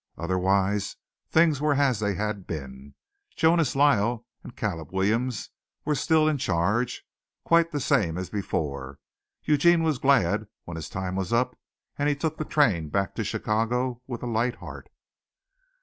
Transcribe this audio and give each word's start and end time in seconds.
Otherwise 0.17 0.95
things 1.29 1.61
were 1.61 1.75
as 1.75 1.99
they 1.99 2.15
had 2.15 2.47
been. 2.47 2.95
Jonas 3.35 3.75
Lyle 3.75 4.25
and 4.43 4.55
Caleb 4.55 4.91
Williams 4.91 5.51
were 5.85 5.93
still 5.93 6.27
in 6.27 6.39
charge 6.39 7.05
quite 7.43 7.69
the 7.69 7.79
same 7.79 8.17
as 8.17 8.27
before. 8.31 8.97
Eugene 9.43 9.83
was 9.83 9.99
glad 9.99 10.47
when 10.63 10.75
his 10.75 10.89
time 10.89 11.15
was 11.15 11.31
up, 11.31 11.55
and 11.99 12.19
took 12.19 12.37
the 12.39 12.45
train 12.45 12.89
back 12.89 13.13
to 13.13 13.23
Chicago 13.23 14.01
with 14.07 14.23
a 14.23 14.25
light 14.25 14.55
heart. 14.55 14.89